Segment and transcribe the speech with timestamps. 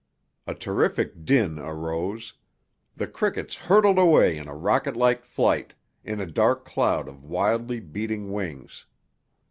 [0.47, 2.33] A terrific din arose.
[2.95, 8.31] The crickets hurtled away in a rocketlike flight, in a dark cloud of wildly beating
[8.31, 8.87] wings.